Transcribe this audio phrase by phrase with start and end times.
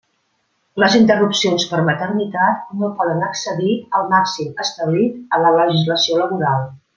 [0.83, 6.67] Les interrupcions per maternitat no poden excedir el màxim establit en la legislació laboral.